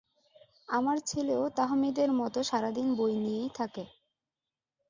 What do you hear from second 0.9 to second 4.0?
ছেলেও তাহমিদের মতো সারাদিন বই নিয়েই থাকে।